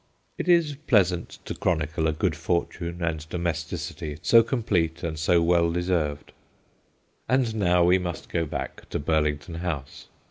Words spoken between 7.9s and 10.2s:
must go back to Burlington House.